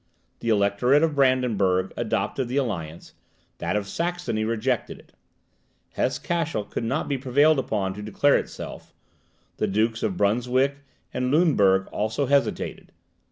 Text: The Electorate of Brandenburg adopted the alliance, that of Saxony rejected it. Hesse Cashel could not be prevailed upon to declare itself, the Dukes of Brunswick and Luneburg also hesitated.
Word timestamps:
The 0.39 0.49
Electorate 0.49 1.03
of 1.03 1.13
Brandenburg 1.13 1.93
adopted 1.95 2.47
the 2.47 2.57
alliance, 2.57 3.13
that 3.59 3.75
of 3.75 3.87
Saxony 3.87 4.43
rejected 4.43 4.97
it. 4.97 5.13
Hesse 5.93 6.17
Cashel 6.17 6.63
could 6.63 6.83
not 6.83 7.07
be 7.07 7.19
prevailed 7.19 7.59
upon 7.59 7.93
to 7.93 8.01
declare 8.01 8.37
itself, 8.37 8.95
the 9.57 9.67
Dukes 9.67 10.01
of 10.01 10.17
Brunswick 10.17 10.77
and 11.13 11.29
Luneburg 11.29 11.85
also 11.91 12.25
hesitated. 12.25 12.91